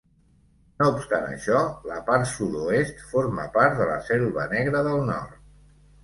[0.81, 1.59] No obstant això,
[1.91, 5.37] la part sud-oest forma part de la Selva Negra del Nord.